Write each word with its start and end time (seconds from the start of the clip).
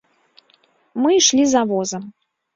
Мы 1.03 1.09
ішлі 1.19 1.47
за 1.53 1.61
возам. 1.75 2.11